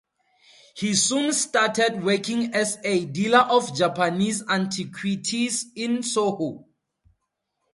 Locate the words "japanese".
3.77-4.41